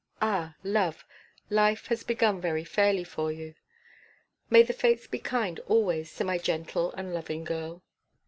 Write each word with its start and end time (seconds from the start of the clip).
Ah! 0.19 0.55
love, 0.63 1.05
life 1.51 1.85
has 1.85 2.03
begun 2.03 2.41
very 2.41 2.63
fairly 2.63 3.03
for 3.03 3.31
you. 3.31 3.53
May 4.49 4.63
the 4.63 4.73
fates 4.73 5.05
be 5.05 5.19
kind 5.19 5.59
always 5.67 6.11
to 6.15 6.23
my 6.23 6.39
gentle 6.39 6.91
and 6.93 7.13
loving 7.13 7.43
girl!' 7.43 7.83